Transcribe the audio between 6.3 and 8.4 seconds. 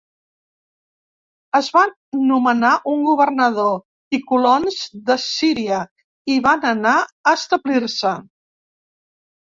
hi van anar a establir-se.